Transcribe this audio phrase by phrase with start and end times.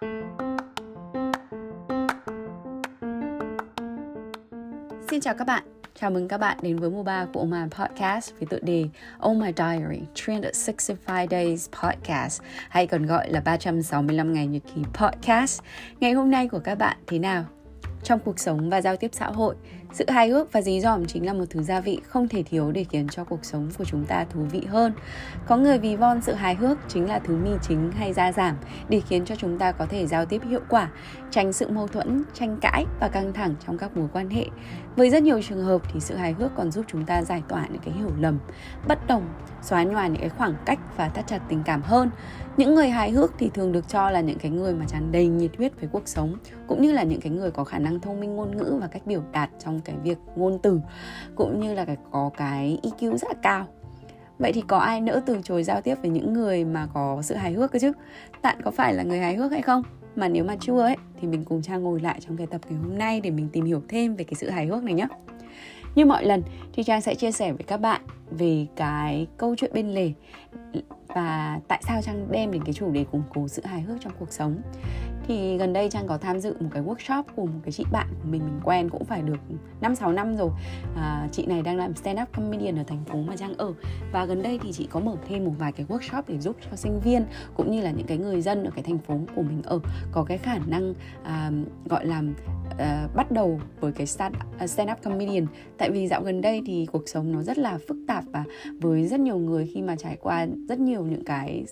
[0.00, 0.10] Xin
[5.20, 5.62] chào các bạn,
[5.94, 8.84] chào mừng các bạn đến với mùa 3 của Oman Podcast với tựa đề
[9.18, 15.62] Oh My Diary 365 Days Podcast hay còn gọi là 365 ngày nhật ký podcast.
[16.00, 17.44] Ngày hôm nay của các bạn thế nào?
[18.02, 19.54] Trong cuộc sống và giao tiếp xã hội,
[19.92, 22.72] sự hài hước và dí dỏm chính là một thứ gia vị không thể thiếu
[22.72, 24.92] để khiến cho cuộc sống của chúng ta thú vị hơn.
[25.46, 28.56] Có người ví von sự hài hước chính là thứ mi chính hay gia giảm
[28.88, 30.90] để khiến cho chúng ta có thể giao tiếp hiệu quả,
[31.30, 34.46] tránh sự mâu thuẫn, tranh cãi và căng thẳng trong các mối quan hệ.
[34.96, 37.66] Với rất nhiều trường hợp thì sự hài hước còn giúp chúng ta giải tỏa
[37.66, 38.38] những cái hiểu lầm,
[38.88, 39.28] bất đồng,
[39.62, 42.10] xóa nhòa những cái khoảng cách và thắt chặt tình cảm hơn.
[42.56, 45.26] Những người hài hước thì thường được cho là những cái người mà tràn đầy
[45.26, 46.36] nhiệt huyết với cuộc sống
[46.70, 49.02] cũng như là những cái người có khả năng thông minh ngôn ngữ và cách
[49.06, 50.80] biểu đạt trong cái việc ngôn từ,
[51.34, 53.66] cũng như là cái, có cái EQ rất là cao
[54.38, 57.34] Vậy thì có ai nỡ từ chối giao tiếp với những người mà có sự
[57.34, 57.92] hài hước cơ chứ?
[58.42, 59.82] Bạn có phải là người hài hước hay không?
[60.16, 62.78] Mà nếu mà chưa ấy, thì mình cùng Trang ngồi lại trong cái tập ngày
[62.82, 65.06] hôm nay để mình tìm hiểu thêm về cái sự hài hước này nhé.
[65.94, 66.42] Như mọi lần
[66.72, 70.12] thì Trang sẽ chia sẻ với các bạn về cái câu chuyện bên lề
[71.08, 74.12] và tại sao Trang đem đến cái chủ đề củng cố sự hài hước trong
[74.18, 74.56] cuộc sống
[75.30, 78.06] thì gần đây Trang có tham dự một cái workshop của một cái chị bạn
[78.08, 79.38] của mình mình quen cũng phải được
[79.80, 80.50] 5 6 năm rồi.
[80.96, 83.72] À, chị này đang làm stand up comedian ở thành phố mà Trang ở
[84.12, 86.76] và gần đây thì chị có mở thêm một vài cái workshop để giúp cho
[86.76, 89.62] sinh viên cũng như là những cái người dân ở cái thành phố của mình
[89.64, 89.80] ở
[90.12, 91.50] có cái khả năng à,
[91.84, 92.22] gọi là
[92.78, 95.46] à, bắt đầu với cái stand, uh, à, stand up comedian
[95.78, 98.44] tại vì dạo gần đây thì cuộc sống nó rất là phức tạp và
[98.80, 101.64] với rất nhiều người khi mà trải qua rất nhiều những cái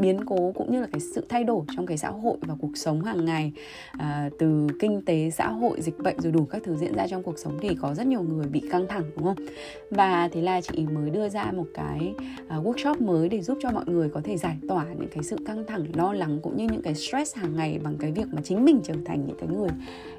[0.00, 2.76] biến cố cũng như là cái sự thay đổi trong cái xã hội và cuộc
[2.76, 3.52] sống hàng ngày.
[3.92, 7.22] À, từ kinh tế xã hội dịch bệnh rồi đủ các thứ diễn ra trong
[7.22, 9.46] cuộc sống thì có rất nhiều người bị căng thẳng đúng không?
[9.90, 12.14] Và thế là chị mới đưa ra một cái
[12.58, 15.36] uh, workshop mới để giúp cho mọi người có thể giải tỏa những cái sự
[15.46, 18.42] căng thẳng lo lắng cũng như những cái stress hàng ngày bằng cái việc mà
[18.44, 19.70] chính mình trở thành những cái người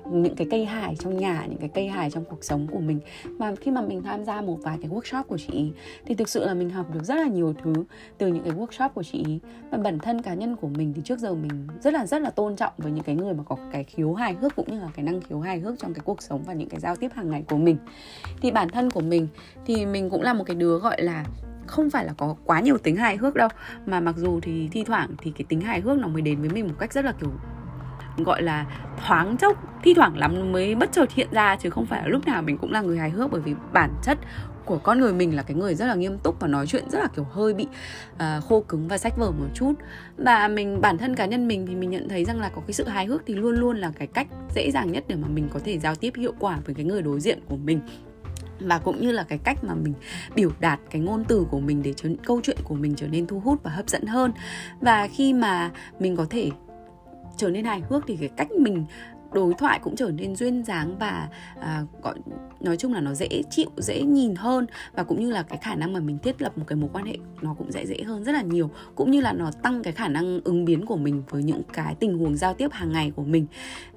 [0.05, 2.99] những cái cây hài trong nhà những cái cây hài trong cuộc sống của mình.
[3.23, 5.71] Và khi mà mình tham gia một vài cái workshop của chị ý,
[6.05, 7.73] thì thực sự là mình học được rất là nhiều thứ
[8.17, 9.39] từ những cái workshop của chị ý.
[9.71, 12.29] và bản thân cá nhân của mình thì trước giờ mình rất là rất là
[12.29, 14.89] tôn trọng với những cái người mà có cái khiếu hài hước cũng như là
[14.95, 17.29] cái năng khiếu hài hước trong cái cuộc sống và những cái giao tiếp hàng
[17.29, 17.77] ngày của mình.
[18.41, 19.27] Thì bản thân của mình
[19.65, 21.25] thì mình cũng là một cái đứa gọi là
[21.67, 23.49] không phải là có quá nhiều tính hài hước đâu.
[23.85, 26.49] Mà mặc dù thì thi thoảng thì cái tính hài hước nó mới đến với
[26.49, 27.31] mình một cách rất là kiểu
[28.17, 28.65] gọi là
[29.05, 32.27] thoáng chốc thi thoảng lắm mới bất chợt hiện ra chứ không phải là lúc
[32.27, 34.17] nào mình cũng là người hài hước bởi vì bản chất
[34.65, 36.99] của con người mình là cái người rất là nghiêm túc và nói chuyện rất
[36.99, 37.67] là kiểu hơi bị
[38.13, 39.73] uh, khô cứng và sách vở một chút.
[40.17, 42.73] Và mình bản thân cá nhân mình thì mình nhận thấy rằng là có cái
[42.73, 45.49] sự hài hước thì luôn luôn là cái cách dễ dàng nhất để mà mình
[45.53, 47.79] có thể giao tiếp hiệu quả với cái người đối diện của mình.
[48.59, 49.93] Và cũng như là cái cách mà mình
[50.35, 53.27] biểu đạt cái ngôn từ của mình để cho câu chuyện của mình trở nên
[53.27, 54.31] thu hút và hấp dẫn hơn.
[54.81, 56.51] Và khi mà mình có thể
[57.41, 58.85] trở nên hài hước thì cái cách mình
[59.33, 61.29] đối thoại cũng trở nên duyên dáng và
[61.59, 62.15] à, gọi
[62.59, 65.75] nói chung là nó dễ chịu dễ nhìn hơn và cũng như là cái khả
[65.75, 68.23] năng mà mình thiết lập một cái mối quan hệ nó cũng dễ dễ hơn
[68.23, 71.23] rất là nhiều cũng như là nó tăng cái khả năng ứng biến của mình
[71.29, 73.45] với những cái tình huống giao tiếp hàng ngày của mình.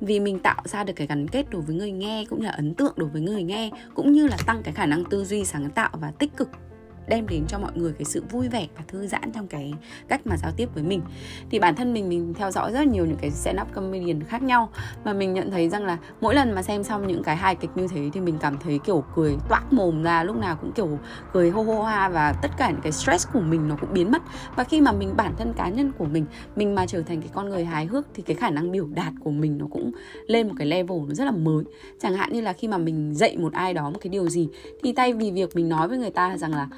[0.00, 2.52] Vì mình tạo ra được cái gắn kết đối với người nghe cũng như là
[2.52, 5.44] ấn tượng đối với người nghe cũng như là tăng cái khả năng tư duy
[5.44, 6.50] sáng tạo và tích cực
[7.08, 9.74] đem đến cho mọi người cái sự vui vẻ và thư giãn trong cái
[10.08, 11.00] cách mà giao tiếp với mình.
[11.50, 14.42] Thì bản thân mình mình theo dõi rất nhiều những cái stand up comedian khác
[14.42, 14.68] nhau
[15.04, 17.70] mà mình nhận thấy rằng là mỗi lần mà xem xong những cái hài kịch
[17.74, 20.98] như thế thì mình cảm thấy kiểu cười toát mồm ra, lúc nào cũng kiểu
[21.32, 24.10] cười hô hô ha và tất cả những cái stress của mình nó cũng biến
[24.10, 24.22] mất.
[24.56, 26.26] Và khi mà mình, bản thân cá nhân của mình
[26.56, 29.12] mình mà trở thành cái con người hài hước thì cái khả năng biểu đạt
[29.24, 29.92] của mình nó cũng
[30.26, 31.64] lên một cái level nó rất là mới.
[32.00, 34.48] Chẳng hạn như là khi mà mình dạy một ai đó một cái điều gì
[34.82, 36.68] thì thay vì việc mình nói với người ta rằng là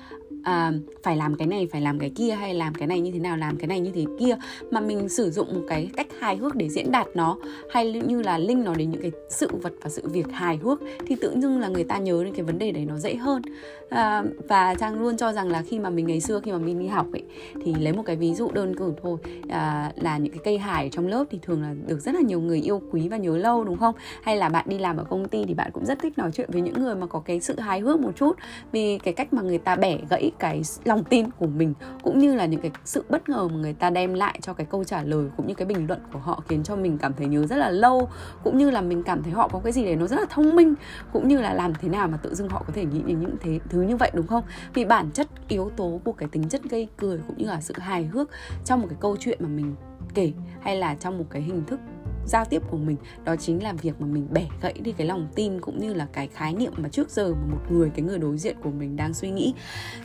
[0.47, 3.19] à, phải làm cái này phải làm cái kia hay làm cái này như thế
[3.19, 4.37] nào làm cái này như thế kia.
[4.71, 7.37] Mà mình sử dụng một cái cách hài hước để diễn đạt nó
[7.71, 10.81] hay như là linh nó đến những cái sự vật và sự việc hài hước
[11.07, 13.43] thì tự dưng là người ta nhớ đến cái vấn đề đấy nó dễ hơn.
[13.89, 16.79] À, và trang luôn cho rằng là khi mà mình ngày xưa khi mà mình
[16.79, 17.23] đi học ấy
[17.65, 19.19] thì lấy một cái ví dụ đơn cử thôi
[19.49, 22.41] à, là những cái cây hài trong lớp thì thường là được rất là nhiều
[22.41, 23.95] người yêu quý và nhớ lâu đúng không?
[24.23, 26.51] Hay là bạn đi làm ở công ty thì bạn cũng rất thích nói chuyện
[26.53, 28.37] với những người mà có cái sự hài hước một chút.
[28.73, 32.35] Vì cái cách mà người ta bẻ gãy cái lòng tin của mình, cũng như
[32.35, 35.03] là những cái sự bất ngờ mà người ta đem lại cho cái câu trả
[35.03, 37.57] lời cũng như cái bình luận của họ khiến cho mình cảm thấy nhớ rất
[37.57, 38.09] là lâu,
[38.45, 40.57] cũng như là mình cảm thấy họ có cái gì đấy nó rất là thông
[40.57, 40.75] minh,
[41.13, 43.37] cũng như là làm thế nào mà tự dưng họ có thể nghĩ đến những
[43.41, 44.45] thế, thứ như vậy, đúng không?
[44.75, 47.75] Vì bản chất yếu tố của cái tính chất gây cười cũng như là sự
[47.79, 48.31] hài hước
[48.65, 49.75] trong một cái câu chuyện mà mình
[50.15, 51.81] kể, hay là trong một cái hình thức
[52.27, 55.29] giao tiếp của mình đó chính là việc mà mình bẻ gãy đi cái lòng
[55.35, 58.19] tin cũng như là cái khái niệm mà trước giờ mà một người cái người
[58.19, 59.55] đối diện của mình đang suy nghĩ.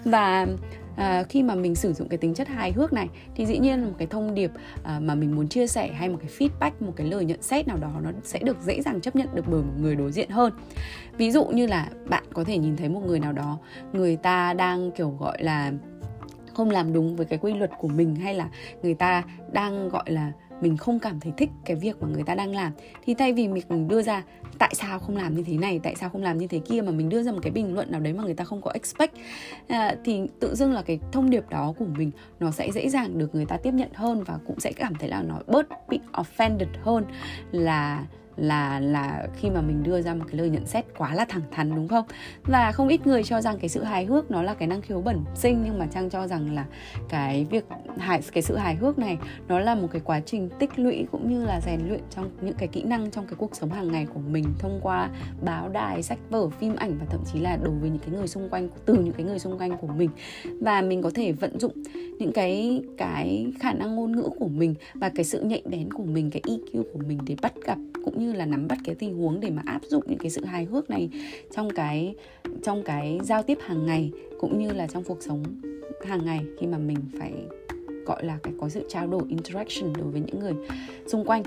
[0.06, 0.48] Và
[0.96, 3.82] à, khi mà mình sử dụng cái tính chất hài hước này thì dĩ nhiên
[3.82, 4.52] là một cái thông điệp
[4.84, 7.68] à, mà mình muốn chia sẻ hay một cái feedback một cái lời nhận xét
[7.68, 10.30] nào đó nó sẽ được dễ dàng chấp nhận được bởi một người đối diện
[10.30, 10.54] hơn.
[11.18, 13.60] Ví dụ như là bạn có thể nhìn thấy một người nào đó
[13.94, 15.72] người ta đang kiểu gọi là
[16.54, 18.50] không làm đúng với cái quy luật của mình hay là
[18.84, 22.36] người ta đang gọi là mình không cảm thấy thích cái việc mà người ta
[22.36, 22.74] đang làm.
[23.06, 24.24] Thì thay vì mình đưa ra
[24.60, 26.92] tại sao không làm như thế này tại sao không làm như thế kia mà
[26.92, 29.14] mình đưa ra một cái bình luận nào đấy mà người ta không có expect
[29.68, 33.18] à, thì tự dưng là cái thông điệp đó của mình nó sẽ dễ dàng
[33.18, 36.00] được người ta tiếp nhận hơn và cũng sẽ cảm thấy là nó bớt bị
[36.14, 37.06] offended hơn
[37.52, 38.06] là
[38.38, 41.42] là là khi mà mình đưa ra một cái lời nhận xét quá là thẳng
[41.52, 42.06] thắn, đúng không?
[42.44, 45.02] Và không ít người cho rằng cái sự hài hước nó là cái năng khiếu
[45.02, 46.66] bẩm sinh, nhưng mà trang cho rằng là
[47.10, 47.66] cái việc
[47.98, 49.18] hài, cái sự hài hước này
[49.48, 52.56] nó là một cái quá trình tích lũy cũng như là rèn luyện trong những
[52.58, 55.10] cái kỹ năng trong cái cuộc sống hàng ngày của mình thông qua
[55.42, 58.28] báo đài, sách vở, phim ảnh và thậm chí là đối với những cái người
[58.28, 60.10] xung quanh, từ những cái người xung quanh của mình.
[60.62, 61.74] Và mình có thể vận dụng
[62.20, 66.04] những cái cái khả năng ngôn ngữ của mình và cái sự nhạy bén của
[66.04, 69.18] mình, cái EQ của mình để bắt gặp cũng như là nắm bắt cái tình
[69.18, 71.10] huống để mà áp dụng những cái sự hài hước này
[71.56, 72.16] trong cái
[72.64, 75.44] trong cái giao tiếp hàng ngày, cũng như là trong cuộc sống
[76.06, 77.34] hàng ngày khi mà mình phải,
[78.06, 80.54] gọi là cái có sự trao đổi, interaction đối với những người
[81.08, 81.44] xung quanh.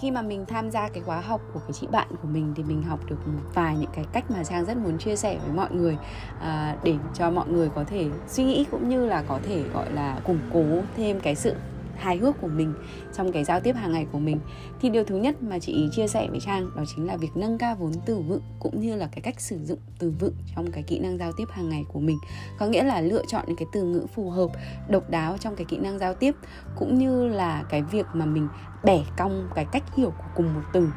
[0.00, 2.62] Khi mà mình tham gia cái khóa học của cái chị bạn của mình thì
[2.62, 5.56] mình học được một vài những cái cách mà trang rất muốn chia sẻ với
[5.56, 5.96] mọi người
[6.40, 9.92] à, để cho mọi người có thể suy nghĩ cũng như là có thể gọi
[9.92, 10.64] là củng cố
[10.96, 11.54] thêm cái sự
[11.98, 12.74] hài hước của mình
[13.16, 14.40] trong cái giao tiếp hàng ngày của mình.
[14.80, 17.58] Thì điều thứ nhất mà chị chia sẻ với trang đó chính là việc nâng
[17.58, 20.82] cao vốn từ vựng cũng như là cái cách sử dụng từ vựng trong cái
[20.82, 22.18] kỹ năng giao tiếp hàng ngày của mình.
[22.58, 24.50] Có nghĩa là lựa chọn những cái từ ngữ phù hợp,
[24.88, 26.34] độc đáo trong cái kỹ năng giao tiếp,
[26.76, 28.48] cũng như là cái việc mà mình
[28.84, 30.88] bẻ cong cái cách hiểu của cùng một từ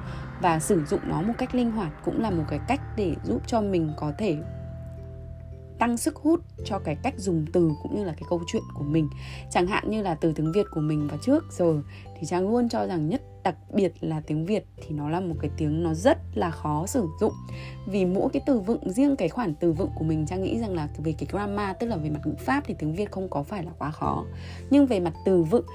[0.42, 3.42] và sử dụng nó một cách linh hoạt cũng là một cái cách để giúp
[3.48, 4.38] cho mình có thể
[5.80, 8.84] tăng sức hút cho cái cách dùng từ cũng như là cái câu chuyện của
[8.84, 9.10] mình.
[9.52, 11.82] Chẳng hạn như là từ tiếng việt của mình và trước giờ
[12.20, 15.36] thì trang luôn cho rằng nhất đặc biệt là tiếng việt thì nó là một
[15.42, 17.34] cái tiếng nó rất là khó sử dụng.
[17.86, 20.74] Vì mỗi cái từ vựng, riêng cái khoản từ vựng của mình trang nghĩ rằng
[20.74, 23.44] là về cái grammar, tức là về mặt ngữ pháp thì tiếng việt không có
[23.44, 24.26] phải là quá khó.
[24.70, 25.66] Nhưng về mặt từ vựng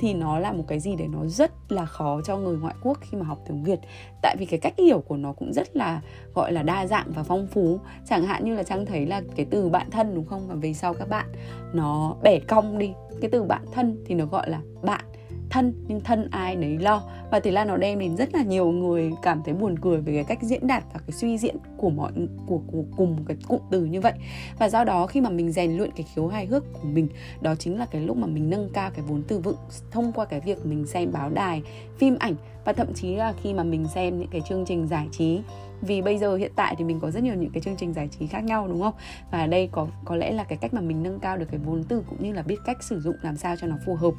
[0.00, 2.98] thì nó là một cái gì để nó rất là khó cho người ngoại quốc
[3.00, 3.78] khi mà học tiếng Việt.
[4.22, 6.00] Tại vì cái cách hiểu của nó cũng rất là,
[6.34, 7.80] gọi là đa dạng và phong phú.
[8.08, 10.48] Chẳng hạn như là trang thấy là cái từ bạn thân đúng không?
[10.48, 11.26] Và về sau các bạn
[11.72, 12.92] nó bẻ cong đi.
[13.20, 15.04] Cái từ bạn thân thì nó gọi là bạn
[15.50, 17.02] thân nhưng thân ai đấy lo.
[17.30, 20.14] Và thế là nó đem đến rất là nhiều người cảm thấy buồn cười về
[20.14, 22.12] cái cách diễn đạt và cái suy diễn của mọi
[22.46, 24.12] của, của cùng cái cụm từ như vậy.
[24.58, 27.08] Và do đó khi mà mình rèn luyện cái khiếu hài hước của mình
[27.40, 29.56] đó chính là cái lúc mà mình nâng cao cái vốn từ vựng
[29.90, 31.62] thông qua cái việc mình xem báo đài
[31.98, 32.34] phim ảnh.
[32.64, 35.40] Và thậm chí là khi mà mình xem những cái chương trình giải trí
[35.82, 38.08] vì bây giờ hiện tại thì mình có rất nhiều những cái chương trình giải
[38.08, 38.94] trí khác nhau, đúng không?
[39.30, 41.84] Và đây có có lẽ là cái cách mà mình nâng cao được cái vốn
[41.84, 44.14] từ cũng như là biết cách sử dụng làm sao cho nó phù hợp.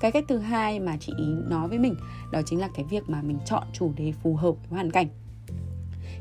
[0.00, 1.94] Cái cách thứ hai mà chị ý nói với mình,
[2.32, 5.06] đó chính là cái việc mà mình chọn chủ đề phù hợp với hoàn cảnh.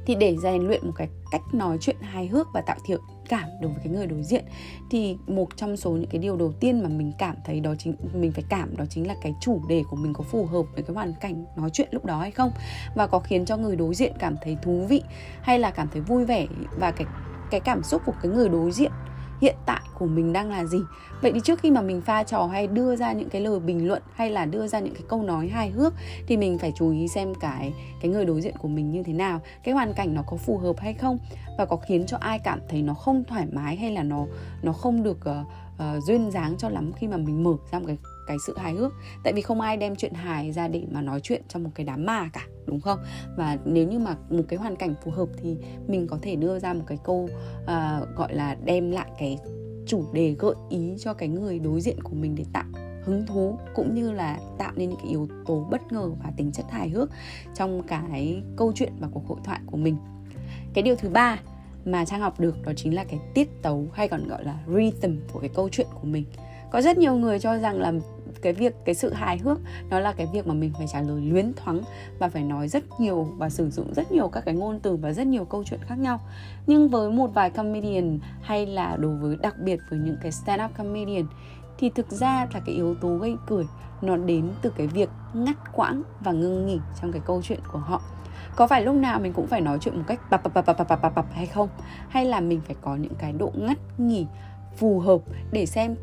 [0.06, 3.00] Thì để rèn luyện một cái cách nói chuyện hài hước và tạo thiện
[3.30, 4.46] cảm đối với cái người đối diện,
[4.92, 7.96] thì một trong số những cái điều đầu tiên mà mình cảm thấy đó chính,
[8.14, 10.84] mình phải cảm đó chính là cái chủ đề của mình có phù hợp với
[10.84, 12.52] cái hoàn cảnh nói chuyện lúc đó hay không.
[12.96, 15.04] Và có khiến cho người đối diện cảm thấy thú vị
[15.42, 16.48] hay là cảm thấy vui vẻ
[16.80, 17.08] và cái
[17.52, 18.92] cái cảm xúc của cái người đối diện
[19.46, 20.80] hiện tại của mình đang là gì?
[21.22, 23.88] Vậy thì trước khi mà mình pha trò hay đưa ra những cái lời bình
[23.88, 25.94] luận hay là đưa ra những cái câu nói hài hước
[26.28, 29.14] thì mình phải chú ý xem cái cái người đối diện của mình như thế
[29.14, 31.18] nào cái hoàn cảnh nó có phù hợp hay không
[31.58, 34.26] và có khiến cho ai cảm thấy nó không thoải mái hay là nó
[34.64, 37.86] nó không được uh, uh, duyên dáng cho lắm khi mà mình mở ra một
[37.88, 38.94] cái cái sự hài hước.
[39.24, 41.86] Tại vì không ai đem chuyện hài ra để mà nói chuyện trong một cái
[41.86, 43.00] đám ma cả đúng không?
[43.38, 46.60] Và nếu như mà một cái hoàn cảnh phù hợp thì mình có thể đưa
[46.60, 47.30] ra một cái câu
[47.64, 49.38] uh, gọi là đem lại cái
[49.88, 52.66] chủ đề gợi ý cho cái người đối diện của mình để tạo
[53.04, 56.52] hứng thú cũng như là tạo nên những cái yếu tố bất ngờ và tính
[56.52, 57.10] chất hài hước
[57.56, 59.98] trong cái câu chuyện và cuộc hội thoại của mình.
[60.74, 61.40] Cái điều thứ ba
[61.86, 65.16] mà trang học được đó chính là cái tiết tấu hay còn gọi là rhythm
[65.34, 66.26] của cái câu chuyện của mình.
[66.72, 67.94] Có rất nhiều người cho rằng là
[68.42, 71.22] cái việc, cái sự hài hước nó là cái việc mà mình phải trả lời
[71.22, 71.82] luyến thoáng
[72.20, 75.14] và phải nói rất nhiều và sử dụng rất nhiều các cái ngôn từ và
[75.14, 76.20] rất nhiều câu chuyện khác nhau.
[76.68, 80.62] Nhưng với một vài comedian hay là đối với đặc biệt với những cái stand
[80.66, 81.26] up comedian
[81.78, 83.66] thì thực ra là cái yếu tố gây cười
[84.02, 87.80] nó đến từ cái việc ngắt quãng và ngưng nghỉ trong cái câu chuyện của
[87.80, 88.02] họ.
[88.56, 90.88] Có phải lúc nào mình cũng phải nói chuyện một cách bập bập bập bập
[90.90, 91.70] bập bập bập hay không?
[92.10, 94.26] Hay là mình phải có những cái độ ngắt nghỉ
[94.78, 95.96] phù hợp để xem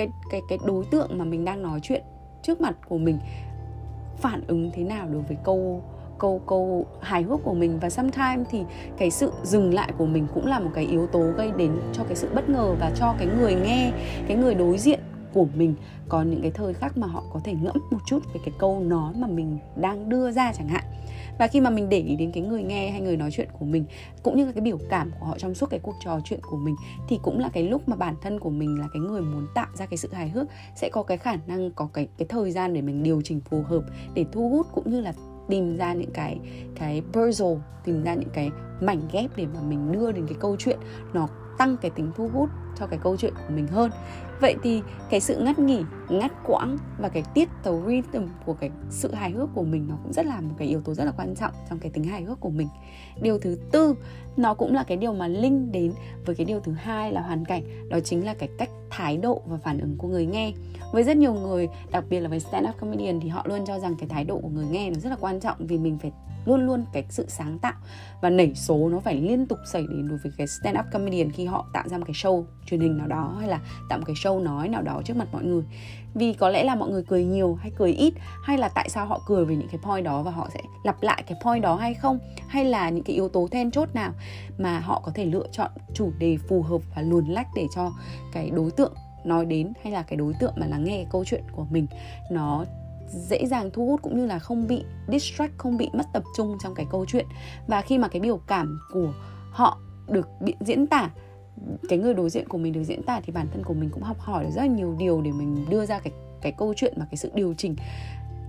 [0.00, 2.02] cái cái cái đối tượng mà mình đang nói chuyện
[2.42, 3.18] trước mặt của mình
[4.16, 5.82] phản ứng thế nào đối với câu
[6.18, 7.78] câu câu hài hước của mình?
[7.80, 8.64] Và sometimes thì
[8.98, 12.04] cái sự dừng lại của mình cũng là một cái yếu tố gây đến cho
[12.04, 13.92] cái sự bất ngờ và cho cái người nghe,
[14.28, 15.00] cái người đối diện
[15.34, 15.74] của mình
[16.08, 18.80] còn những cái thời khắc mà họ có thể ngẫm một chút về cái câu
[18.80, 20.84] nói mà mình đang đưa ra chẳng hạn
[21.40, 23.64] và khi mà mình để ý đến cái người nghe hay người nói chuyện của
[23.64, 23.84] mình,
[24.22, 26.56] cũng như là cái biểu cảm của họ trong suốt cái cuộc trò chuyện của
[26.56, 26.76] mình,
[27.08, 29.66] thì cũng là cái lúc mà bản thân của mình là cái người muốn tạo
[29.74, 32.74] ra cái sự hài hước, sẽ có cái khả năng, có cái cái thời gian
[32.74, 33.82] để mình điều chỉnh phù hợp,
[34.14, 35.12] để thu hút cũng như là
[35.48, 36.38] tìm ra những cái
[36.74, 40.56] cái puzzle, tìm ra những cái mảnh ghép để mà mình đưa đến cái câu
[40.58, 40.78] chuyện,
[41.12, 41.28] nó
[41.58, 42.48] tăng cái tính thu hút
[42.80, 43.90] cho cái câu chuyện của mình hơn.
[44.40, 48.70] Vậy thì cái sự ngắt nghỉ, ngắt quãng và cái tiết tấu rhythm của cái
[48.90, 51.12] sự hài hước của mình nó cũng rất là một cái yếu tố rất là
[51.16, 52.68] quan trọng trong cái tính hài hước của mình.
[53.22, 53.94] Điều thứ tư,
[54.36, 55.92] nó cũng là cái điều mà linh đến
[56.26, 59.42] với cái điều thứ hai là hoàn cảnh, đó chính là cái cách thái độ
[59.46, 60.52] và phản ứng của người nghe.
[60.92, 63.78] Với rất nhiều người, đặc biệt là với stand up comedian thì họ luôn cho
[63.78, 66.12] rằng cái thái độ của người nghe nó rất là quan trọng vì mình phải
[66.46, 67.74] luôn luôn cái sự sáng tạo
[68.22, 71.30] và nảy số nó phải liên tục xảy đến đối với cái stand up comedian
[71.30, 74.04] khi họ tạo ra một cái show truyền hình nào đó hay là tạo một
[74.06, 75.62] cái show nói nào đó trước mặt mọi người.
[76.14, 79.06] Vì có lẽ là mọi người cười nhiều hay cười ít, hay là tại sao
[79.06, 81.74] họ cười về những cái point đó và họ sẽ lặp lại cái point đó
[81.74, 84.12] hay không, hay là những cái yếu tố then chốt nào
[84.58, 87.92] mà họ có thể lựa chọn chủ đề phù hợp và luồn lách để cho
[88.32, 88.92] cái đối tượng
[89.24, 91.86] nói đến hay là cái đối tượng mà lắng nghe cái câu chuyện của mình
[92.30, 92.64] nó
[93.08, 96.56] dễ dàng thu hút cũng như là không bị distract, không bị mất tập trung
[96.62, 97.26] trong cái câu chuyện.
[97.66, 99.12] Và khi mà cái biểu cảm của
[99.50, 100.28] họ được
[100.60, 101.10] diễn tả
[101.88, 104.02] cái người đối diện của mình được diễn tả thì bản thân của mình cũng
[104.02, 106.12] học hỏi được rất là nhiều điều để mình đưa ra cái
[106.42, 107.76] cái câu chuyện và cái sự điều chỉnh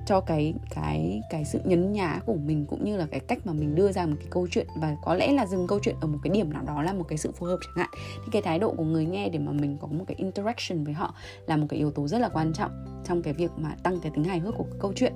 [0.06, 3.54] cho cái cái cái sự nhấn nhá của mình cũng như là cái cách mà
[3.54, 4.68] mình đưa ra một cái câu chuyện.
[4.76, 7.06] Và có lẽ là dừng câu chuyện ở một cái điểm nào đó là một
[7.08, 7.90] cái sự phù hợp chẳng hạn.
[7.94, 10.94] Thì cái thái độ của người nghe để mà mình có một cái interaction với
[10.94, 11.16] họ
[11.48, 12.72] là một cái yếu tố rất là quan trọng
[13.06, 15.14] trong cái việc mà tăng cái tính hài hước của cái câu chuyện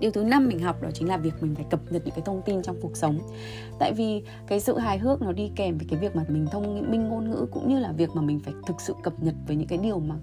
[0.00, 2.24] điều thứ năm mình học đó chính là việc mình phải cập nhật những cái
[2.24, 3.18] thông tin trong cuộc sống.
[3.78, 6.90] Tại vì cái sự hài hước nó đi kèm với cái việc mà mình thông
[6.90, 9.56] minh ngôn ngữ cũng như là việc mà mình phải thực sự cập nhật với
[9.56, 10.14] những cái điều mà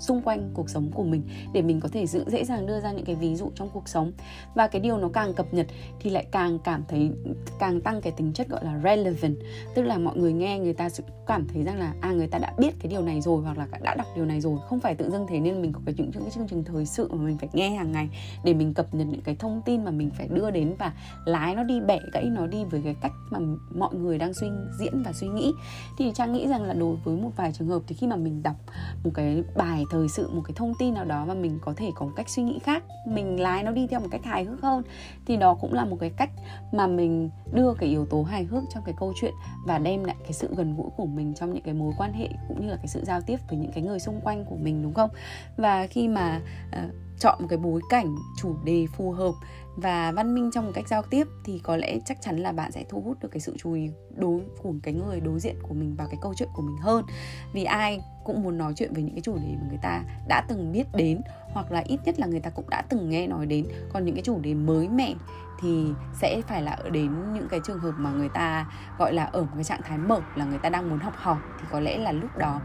[0.00, 2.92] xung quanh cuộc sống của mình để mình có thể giữ, dễ dàng đưa ra
[2.92, 4.12] những cái ví dụ trong cuộc sống.
[4.54, 5.66] Và cái điều nó càng cập nhật
[6.00, 7.10] thì lại càng cảm thấy,
[7.58, 9.36] càng tăng cái tính chất gọi là relevant.
[9.74, 12.38] Tức là mọi người nghe người ta sẽ cảm thấy rằng là à người ta
[12.38, 14.58] đã biết cái điều này rồi hoặc là đã đọc điều này rồi.
[14.68, 17.08] Không phải tự dưng thế nên mình có cái những cái chương trình thời sự
[17.12, 18.08] mà mình phải nghe hàng ngày
[18.44, 20.92] để mình cập nhật những cái thông tin mà mình phải đưa đến và
[21.24, 23.38] lái nó đi, bẻ gãy nó đi với cái cách mà
[23.74, 24.46] mọi người đang suy
[24.78, 25.52] diễn và suy nghĩ.
[25.98, 28.42] Thì trang nghĩ rằng là đối với một vài trường hợp thì khi mà mình
[28.42, 28.56] đọc
[29.04, 31.90] một cái bài thời sự một cái thông tin nào đó mà mình có thể
[31.94, 34.62] có một cách suy nghĩ khác mình lái nó đi theo một cách hài hước
[34.62, 34.82] hơn
[35.26, 36.30] thì đó cũng là một cái cách
[36.72, 39.34] mà mình đưa cái yếu tố hài hước trong cái câu chuyện
[39.66, 42.28] và đem lại cái sự gần gũi của mình trong những cái mối quan hệ
[42.48, 44.82] cũng như là cái sự giao tiếp với những cái người xung quanh của mình
[44.82, 45.10] đúng không?
[45.56, 49.32] Và khi mà uh, chọn một cái bối cảnh, chủ đề phù hợp
[49.76, 52.72] và văn minh trong một cách giao tiếp thì có lẽ chắc chắn là bạn
[52.72, 55.74] sẽ thu hút được cái sự chú ý đối, của cái người đối diện của
[55.74, 57.04] mình vào cái câu chuyện của mình hơn.
[57.52, 60.44] Vì ai cũng muốn nói chuyện về những cái chủ đề mà người ta đã
[60.48, 61.20] từng biết đến
[61.52, 63.66] hoặc là ít nhất là người ta cũng đã từng nghe nói đến.
[63.92, 65.14] Còn những cái chủ đề mới mẻ
[65.60, 65.86] thì
[66.20, 69.42] sẽ phải là ở đến những cái trường hợp mà người ta gọi là ở
[69.42, 71.38] một cái trạng thái mở, là người ta đang muốn học hỏi.
[71.60, 72.60] Thì có lẽ là lúc đó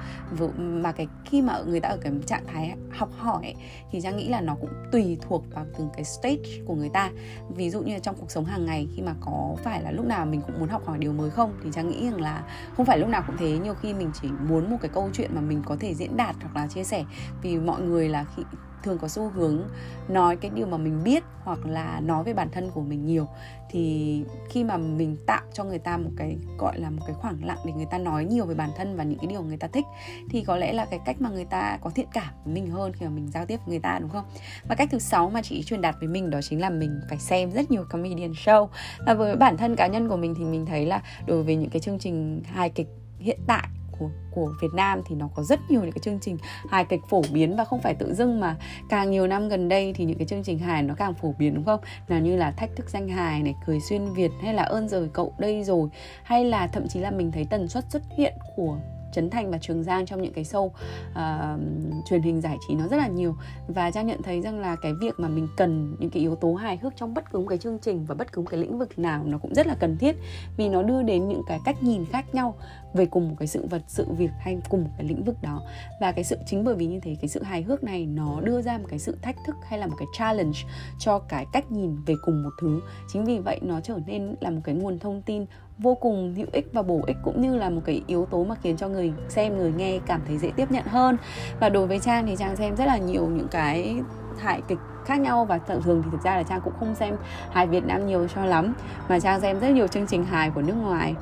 [0.58, 3.56] mà cái khi mà người ta ở cái trạng thái học hỏi ấy,
[3.92, 7.12] thì trang nghĩ là nó cũng tùy thuộc vào từng cái stage của người ta.
[7.50, 10.06] Ví dụ như là trong cuộc sống hàng ngày khi mà có phải là lúc
[10.06, 12.44] nào mình cũng muốn học hỏi điều mới không thì trang nghĩ rằng là
[12.78, 13.58] không phải lúc nào cũng thế.
[13.58, 16.36] Nhiều khi mình chỉ muốn một cái câu chuyện mà mình có thể diễn đạt
[16.42, 17.06] hoặc là chia sẻ.
[17.42, 18.44] Vì mọi người là khi
[18.86, 19.62] thường có xu hướng
[20.08, 23.27] nói cái điều mà mình biết hoặc là nói về bản thân của mình nhiều,
[23.70, 27.46] thì khi mà mình tạo cho người ta một cái, gọi là một cái khoảng
[27.46, 29.68] lặng để người ta nói nhiều về bản thân và những cái điều người ta
[29.68, 29.86] thích,
[30.30, 32.94] thì có lẽ là cái cách mà người ta có thiện cảm với mình hơn
[32.94, 34.25] khi mà mình giao tiếp với người ta, đúng không?
[34.70, 37.20] Và cách thứ sáu mà chị truyền đạt với mình đó chính là mình phải
[37.20, 38.68] xem rất nhiều comedian show.
[39.06, 41.70] Và với bản thân cá nhân của mình thì mình thấy là đối với những
[41.70, 42.88] cái chương trình hài kịch
[43.20, 43.68] hiện tại
[44.00, 46.38] của của Việt Nam thì nó có rất nhiều những cái chương trình
[46.70, 48.56] hài kịch phổ biến và không phải tự dưng mà
[48.90, 51.56] càng nhiều năm gần đây thì những cái chương trình hài nó càng phổ biến
[51.56, 51.80] đúng không?
[52.08, 55.10] Nào như là thách thức danh hài này, cười xuyên Việt hay là ơn rời
[55.14, 55.90] cậu đây rồi
[56.24, 58.78] hay là thậm chí là mình thấy tần suất xuất hiện của
[59.16, 61.62] Trấn Thành và Trường Giang trong những cái show uh,
[62.06, 63.36] truyền hình giải trí nó rất là nhiều
[63.68, 66.54] và Trang nhận thấy rằng là cái việc mà mình cần những cái yếu tố
[66.54, 68.80] hài hước trong bất cứ một cái chương trình và bất cứ một cái lĩnh
[68.80, 70.16] vực nào nó cũng rất là cần thiết
[70.58, 72.56] vì nó đưa đến những cái cách nhìn khác nhau
[72.96, 75.62] về cùng một cái sự vật, sự việc hay cùng một cái lĩnh vực đó.
[76.02, 78.62] Và cái sự, chính bởi vì như thế, cái sự hài hước này nó đưa
[78.62, 80.60] ra một cái sự thách thức hay là một cái challenge
[81.00, 82.82] cho cái cách nhìn về cùng một thứ.
[83.14, 85.46] Chính vì vậy nó trở nên là một cái nguồn thông tin
[85.78, 88.56] vô cùng hữu ích và bổ ích, cũng như là một cái yếu tố mà
[88.64, 91.18] khiến cho người xem, người nghe cảm thấy dễ tiếp nhận hơn.
[91.60, 93.96] Và đối với trang thì trang xem rất là nhiều những cái
[94.38, 97.16] hài kịch khác nhau và thường thì thực ra là trang cũng không xem
[97.52, 98.74] hài Việt Nam nhiều cho lắm,
[99.10, 101.16] mà trang xem rất nhiều chương trình hài của nước ngoài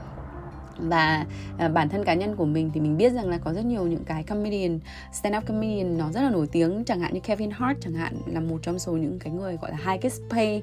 [0.78, 1.26] và
[1.66, 3.88] uh, bản thân cá nhân của mình thì mình biết rằng là có rất nhiều
[3.88, 4.80] những cái comedian
[5.14, 6.84] stand up comedian nó rất là nổi tiếng.
[6.86, 9.72] Chẳng hạn như Kevin Hart chẳng hạn là một trong số những cái người gọi
[9.72, 10.62] là highest pay.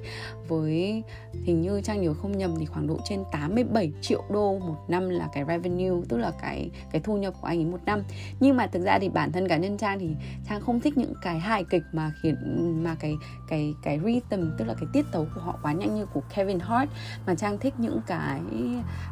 [0.49, 1.02] Với
[1.45, 5.09] hình như trang nhớ không nhầm thì khoảng độ trên 87 triệu đô một năm
[5.09, 8.02] là cái revenue tức là cái cái thu nhập của anh ấy một năm.
[8.40, 10.09] Nhưng mà thực ra thì bản thân cá nhân trang thì
[10.49, 12.37] trang không thích những cái hài kịch mà khiến
[12.83, 13.14] mà cái
[13.49, 16.59] cái cái rhythm tức là cái tiết tấu của họ quá nhanh như của Kevin
[16.61, 16.90] Hart.
[17.26, 18.40] Mà trang thích những cái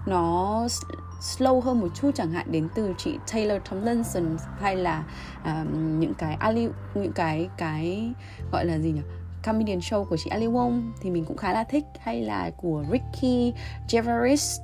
[0.07, 0.69] nó
[1.21, 5.05] slow hơn một chút chẳng hạn đến từ chị Taylor Tomlinson hay là
[5.45, 8.13] um, những cái Ali những cái cái
[8.53, 9.03] gọi là gì nhỉ?
[9.43, 12.85] Comedian show của chị Ali Wong thì mình cũng khá là thích hay là của
[12.93, 13.53] Ricky
[13.91, 14.61] Gervais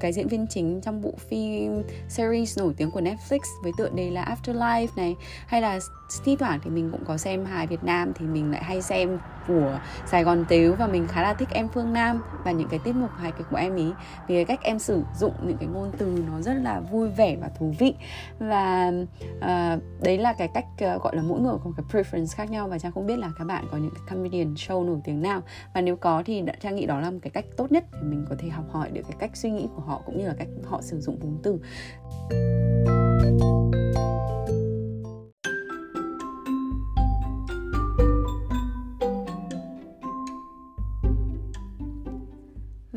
[0.00, 4.10] cái diễn viên chính trong bộ phim series nổi tiếng của Netflix với tựa đề
[4.10, 5.14] là Afterlife này
[5.46, 5.78] hay là
[6.24, 9.18] thi thoảng thì mình cũng có xem hài Việt Nam thì mình lại hay xem
[9.48, 12.78] của Sài Gòn Tếu và mình khá là thích em Phương Nam và những cái
[12.78, 13.92] tiết mục hài kịch của em ý.
[14.28, 17.36] Vì cái cách em sử dụng những cái ngôn từ nó rất là vui vẻ
[17.40, 17.94] và thú vị.
[18.38, 18.92] Và
[19.38, 22.68] uh, đấy là cái cách uh, gọi là mỗi người có cái preference khác nhau
[22.68, 25.42] và trang không biết là các bạn có những cái comedian show nổi tiếng nào.
[25.74, 28.26] Và nếu có thì trang nghĩ đó là một cái cách tốt nhất để mình
[28.28, 30.48] có thể học hỏi được cái cách suy nghĩ của họ cũng như là cách
[30.64, 31.58] họ sử dụng vốn từ.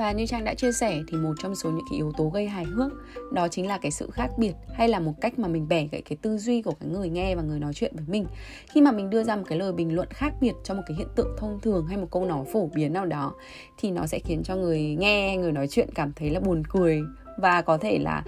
[0.06, 2.48] Và như Trang đã chia sẻ thì một trong số những cái yếu tố gây
[2.48, 2.92] hài hước
[3.34, 6.02] đó chính là cái sự khác biệt hay là một cách mà mình bẻ gãy
[6.02, 8.26] cái tư duy của cái người nghe và người nói chuyện với mình.
[8.68, 10.98] Khi mà mình đưa ra một cái lời bình luận khác biệt cho một cái
[10.98, 13.34] hiện tượng thông thường hay một câu nói phổ biến nào đó
[13.78, 17.02] thì nó sẽ khiến cho người nghe, người nói chuyện cảm thấy là buồn cười
[17.38, 18.24] và có thể là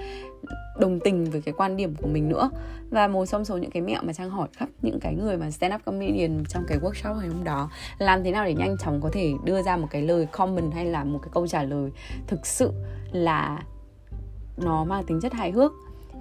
[0.80, 2.50] đồng tình với cái quan điểm của mình nữa.
[2.90, 5.52] Và một trong số những cái mẹo mà trang hỏi khắp những cái người mà
[5.52, 9.02] stand up comedian trong cái workshop ngày hôm đó, làm thế nào để nhanh chóng
[9.02, 11.92] có thể đưa ra một cái lời comment hay là một cái câu trả lời
[12.28, 12.72] thực sự
[13.12, 13.64] là
[14.58, 15.72] nó mang tính chất hài hước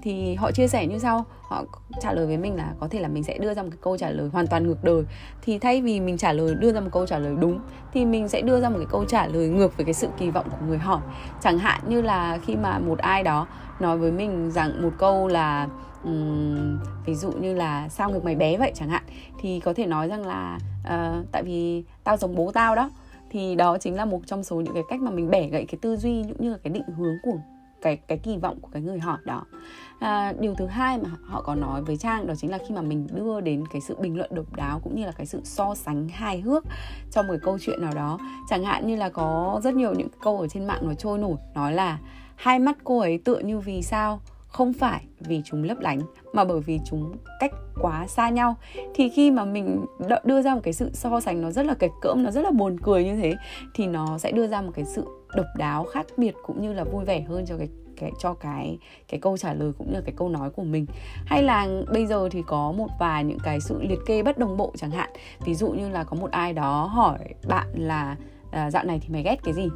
[0.03, 1.65] thì họ chia sẻ như sau họ
[2.01, 3.97] trả lời với mình là có thể là mình sẽ đưa ra một cái câu
[3.97, 5.03] trả lời hoàn toàn ngược đời.
[5.43, 7.61] Thì thay vì mình trả lời đưa ra một câu trả lời đúng
[7.93, 10.31] thì mình sẽ đưa ra một cái câu trả lời ngược với cái sự kỳ
[10.31, 11.01] vọng của người hỏi.
[11.41, 13.47] Chẳng hạn như là khi mà một ai đó
[13.81, 15.69] nói với mình rằng một câu là
[16.05, 18.73] um, ví dụ như là sao ngực mày bé vậy?
[18.75, 19.03] chẳng hạn
[19.41, 22.91] thì có thể nói rằng là uh, tại vì tao giống bố tao đó.
[23.31, 25.79] Thì đó chính là một trong số những cái cách mà mình bẻ gãy cái
[25.83, 27.39] tư duy cũng như là cái định hướng của
[27.87, 29.43] cái cái kỳ vọng của cái người hỏi đó.
[30.01, 32.83] À, điều thứ hai mà họ có nói với trang đó chính là khi mà
[32.83, 35.75] mình đưa đến cái sự bình luận độc đáo cũng như là cái sự so
[35.75, 36.65] sánh hài hước
[37.11, 38.19] trong một cái câu chuyện nào đó
[38.51, 41.37] chẳng hạn như là có rất nhiều những câu ở trên mạng nó trôi nổi
[41.55, 41.99] nói là
[42.37, 44.21] hai mắt cô ấy tựa như vì sao?
[44.49, 46.01] Không phải vì chúng lấp lánh
[46.33, 48.57] mà bởi vì chúng cách quá xa nhau.
[48.95, 49.85] Thì khi mà mình
[50.25, 52.51] đưa ra một cái sự so sánh nó rất là kịch cỡm nó rất là
[52.51, 53.35] buồn cười như thế
[53.75, 55.05] thì nó sẽ đưa ra một cái sự
[55.37, 58.79] độc đáo khác biệt cũng như là vui vẻ hơn cho cái cái cho cái
[59.09, 60.87] cái câu trả lời cũng như là cái câu nói của mình.
[61.27, 64.57] Hay là bây giờ thì có một vài những cái sự liệt kê bất đồng
[64.57, 65.11] bộ chẳng hạn.
[65.45, 67.19] Ví dụ như là có một ai đó hỏi
[67.49, 68.17] bạn là
[68.51, 69.69] à, dạo này thì mày ghét cái gì?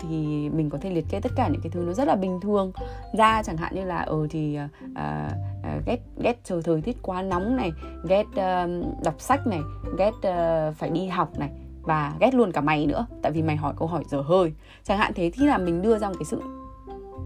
[0.00, 2.40] Thì mình có thể liệt kê tất cả những cái thứ nó rất là bình
[2.40, 2.72] thường.
[3.18, 6.96] Ra chẳng hạn như là ờ ừ, thì uh, uh, ghét ghét trời thời tiết
[7.02, 7.72] quá nóng này
[8.08, 9.60] ghét uh, đọc sách này
[9.98, 11.50] ghét uh, phải đi học này
[11.86, 14.52] và ghét luôn cả mày nữa, tại vì mày hỏi câu hỏi dở hơi.
[14.84, 16.40] Chẳng hạn thế thì là mình đưa ra một cái sự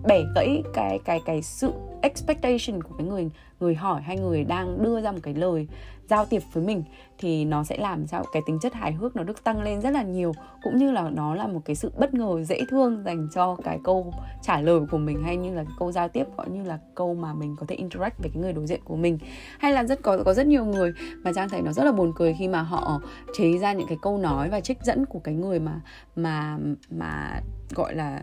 [0.08, 4.82] bẻ gãy cái cái cái sự expectation của cái người người hỏi hay người đang
[4.82, 5.66] đưa ra một cái lời
[6.10, 6.82] giao tiếp với mình
[7.18, 9.90] thì nó sẽ làm sao cái tính chất hài hước nó được tăng lên rất
[9.90, 10.32] là nhiều,
[10.62, 13.78] cũng như là nó là một cái sự bất ngờ, dễ thương dành cho cái
[13.84, 16.78] câu trả lời của mình hay như là cái câu giao tiếp, gọi như là
[16.94, 19.18] câu mà mình có thể interact với cái người đối diện của mình.
[19.58, 20.92] Hay là rất có có rất nhiều người
[21.24, 23.00] mà trang thấy nó rất là buồn cười khi mà họ
[23.32, 25.80] chế ra những cái câu nói và trích dẫn của cái người mà
[26.16, 26.58] mà
[26.90, 27.40] mà
[27.74, 28.22] gọi là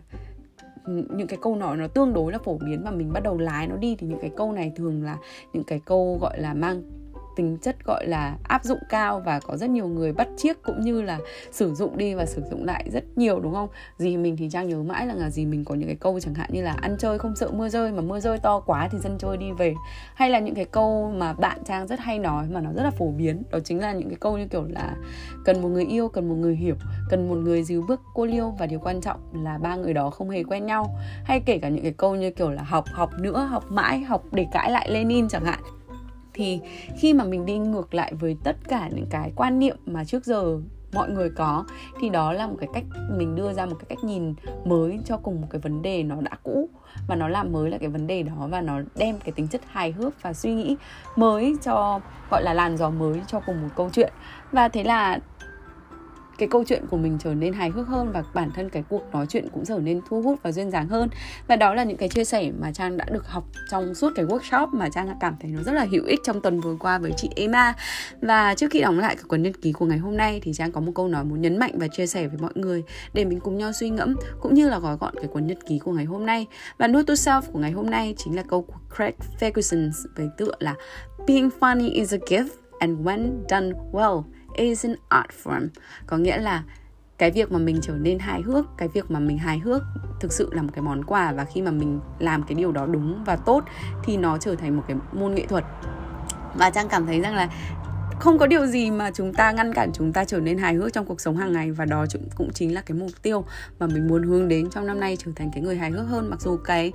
[0.87, 3.67] những cái câu nói nó tương đối là phổ biến và mình bắt đầu lái
[3.67, 5.17] nó đi thì những cái câu này thường là
[5.53, 6.83] những cái câu gọi là mang
[7.37, 10.81] tính chất gọi là áp dụng cao và có rất nhiều người bắt chiếc cũng
[10.81, 11.19] như là
[11.51, 13.69] sử dụng đi và sử dụng lại rất nhiều, đúng không?
[13.97, 16.33] Gì mình thì trang nhớ mãi là là gì mình có những cái câu chẳng
[16.33, 18.97] hạn như là ăn chơi không sợ mưa rơi mà mưa rơi to quá thì
[18.99, 19.75] dân chơi đi về.
[20.15, 22.91] Hay là những cái câu mà bạn trang rất hay nói mà nó rất là
[22.91, 24.95] phổ biến, đó chính là những cái câu như kiểu là
[25.45, 26.75] cần một người yêu, cần một người hiểu,
[27.09, 30.09] cần một người dìu bước cô liêu và điều quan trọng là ba người đó
[30.09, 30.95] không hề quen nhau.
[31.23, 34.23] Hay kể cả những cái câu như kiểu là học học nữa, học mãi, học
[34.31, 35.59] để cãi lại Lenin chẳng hạn
[36.37, 36.59] thì
[36.97, 40.25] khi mà mình đi ngược lại với tất cả những cái quan niệm mà trước
[40.25, 40.59] giờ
[40.93, 41.65] mọi người có,
[42.01, 42.83] thì đó là một cái cách,
[43.17, 44.33] mình đưa ra một cái cách nhìn
[44.65, 46.69] mới cho cùng một cái vấn đề nó đã cũ.
[47.07, 49.61] Và nó làm mới lại cái vấn đề đó và nó đem cái tính chất
[49.67, 50.75] hài hước và suy nghĩ
[51.15, 51.99] mới cho,
[52.31, 54.13] gọi là làn gió mới cho cùng một câu chuyện.
[54.51, 55.19] Và thế là
[56.37, 59.01] cái câu chuyện của mình trở nên hài hước hơn và bản thân cái cuộc
[59.11, 61.09] nói chuyện cũng trở nên thu hút và duyên dáng hơn.
[61.47, 64.25] Và đó là những cái chia sẻ mà trang đã được học trong suốt cái
[64.25, 66.97] workshop mà trang đã cảm thấy nó rất là hữu ích trong tuần vừa qua
[66.97, 67.73] với chị Emma.
[68.21, 70.71] Và trước khi đóng lại cái cuốn nhật ký của ngày hôm nay thì trang
[70.71, 73.39] có một câu nói muốn nhấn mạnh và chia sẻ với mọi người để mình
[73.39, 76.05] cùng nhau suy ngẫm cũng như là gói gọn cái cuốn nhật ký của ngày
[76.05, 76.45] hôm nay.
[76.77, 80.29] Và note to self của ngày hôm nay chính là câu của Craig Ferguson với
[80.37, 80.75] tựa là
[81.27, 84.23] being funny is a gift and when done well
[84.57, 85.67] is an art form.
[86.07, 86.63] Có nghĩa là
[87.17, 89.83] cái việc mà mình trở nên hài hước, cái việc mà mình hài hước
[90.19, 92.85] thực sự là một cái món quà và khi mà mình làm cái điều đó
[92.85, 93.63] đúng và tốt
[94.03, 95.63] thì nó trở thành một cái môn nghệ thuật.
[96.55, 97.49] Và trang cảm thấy rằng là
[98.19, 100.93] không có điều gì mà chúng ta ngăn cản chúng ta trở nên hài hước
[100.93, 103.45] trong cuộc sống hàng ngày và đó cũng chính là cái mục tiêu
[103.79, 106.29] mà mình muốn hướng đến trong năm nay trở thành cái người hài hước hơn.
[106.29, 106.93] Mặc dù cái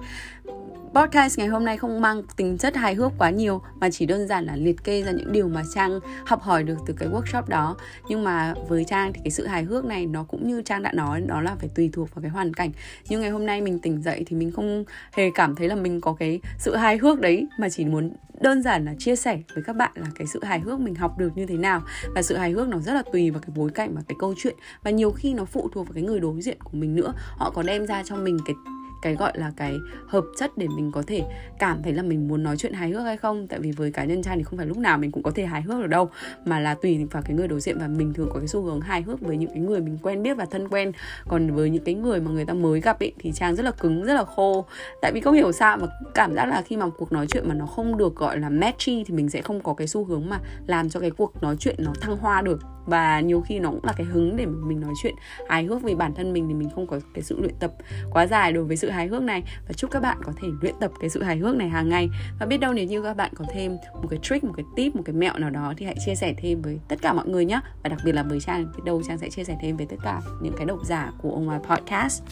[0.95, 4.29] podcast ngày hôm nay không mang tính chất hài hước quá nhiều, mà chỉ đơn
[4.29, 7.43] giản là liệt kê ra những điều mà trang học hỏi được từ cái workshop
[7.49, 7.77] đó.
[8.09, 10.93] Nhưng mà với trang thì cái sự hài hước này nó cũng như trang đã
[10.93, 12.71] nói, đó là phải tùy thuộc vào cái hoàn cảnh.
[13.09, 16.01] Nhưng ngày hôm nay mình tỉnh dậy thì mình không hề cảm thấy là mình
[16.01, 19.65] có cái sự hài hước đấy, mà chỉ muốn đơn giản là chia sẻ với
[19.67, 21.83] các bạn là cái sự hài hước mình học được như thế nào.
[22.15, 24.35] Và sự hài hước nó rất là tùy vào cái bối cảnh và cái câu
[24.37, 24.57] chuyện.
[24.83, 27.13] Và nhiều khi nó phụ thuộc vào cái người đối diện của mình nữa.
[27.37, 28.55] Họ có đem ra cho mình cái
[29.03, 31.23] cái gọi là cái hợp chất để mình có thể
[31.59, 33.47] cảm thấy là mình muốn nói chuyện hài hước hay không.
[33.49, 35.47] Tại vì với cá nhân trai thì không phải lúc nào mình cũng có thể
[35.47, 36.11] hài hước được đâu,
[36.45, 38.81] mà là tùy vào cái người đối diện và mình thường có cái xu hướng
[38.81, 40.93] hài hước với những cái người mình quen biết và thân quen.
[41.29, 43.71] Còn với những cái người mà người ta mới gặp ấy thì trang rất là
[43.71, 44.65] cứng, rất là khô.
[45.03, 47.55] Tại vì không hiểu sao mà cảm giác là khi mà cuộc nói chuyện mà
[47.55, 50.39] nó không được gọi là matchy thì mình sẽ không có cái xu hướng mà
[50.67, 53.85] làm cho cái cuộc nói chuyện nó thăng hoa được và nhiều khi nó cũng
[53.85, 55.15] là cái hứng để mình nói chuyện
[55.49, 57.73] hài hước vì bản thân mình thì mình không có cái sự luyện tập
[58.11, 59.43] quá dài đối với sự hài hước này.
[59.69, 62.09] Và chúc các bạn có thể luyện tập cái sự hài hước này hàng ngày.
[62.41, 64.97] Và biết đâu nếu như các bạn có thêm một cái trick, một cái tip,
[64.97, 67.45] một cái mẹo nào đó thì hãy chia sẻ thêm với tất cả mọi người
[67.45, 69.87] nhé và đặc biệt là với trang, biết đâu trang sẽ chia sẻ thêm với
[69.87, 72.23] tất cả những cái độc giả của ông podcast.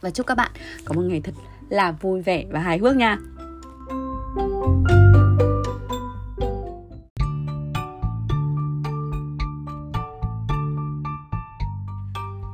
[0.00, 0.50] Và chúc các bạn
[0.84, 1.34] có một ngày thật
[1.68, 3.18] là vui vẻ và hài hước nha.